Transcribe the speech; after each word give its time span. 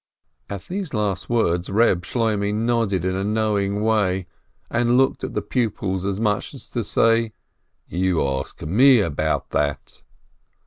At 0.49 0.63
these 0.63 0.95
last 0.95 1.29
words 1.29 1.69
Reb 1.69 2.01
Shloimeh 2.05 2.55
nodded 2.55 3.05
in 3.05 3.13
a 3.15 3.23
know 3.23 3.55
ing 3.59 3.81
way, 3.83 4.25
and 4.67 4.97
looked 4.97 5.23
at 5.23 5.35
the 5.35 5.43
pupils 5.43 6.07
as 6.07 6.19
much 6.19 6.55
as 6.55 6.65
to 6.69 6.83
say, 6.83 7.33
"You 7.87 8.25
ask 8.27 8.59
me 8.63 8.99
about 9.01 9.51
that 9.51 10.01